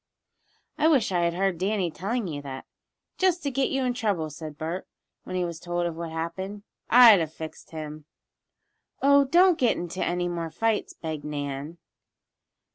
[0.79, 2.65] "I wish I had heard Danny telling you that
[3.19, 4.87] just to get you in trouble," said Bert,
[5.25, 6.63] when he was told of what had happened.
[6.89, 8.05] "I'd have fixed him."
[9.03, 11.77] "Oh, don't get into any more fights," begged Nan.